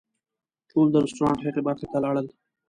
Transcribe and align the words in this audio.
ټول 0.69 0.87
د 0.91 0.95
رسټورانټ 1.03 1.39
هغې 1.45 1.61
برخې 1.67 1.87
ته 1.91 1.97
لاړل. 2.03 2.27